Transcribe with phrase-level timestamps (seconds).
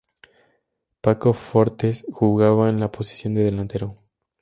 [1.01, 3.93] Paco Fortes jugaba en la posición de delantero.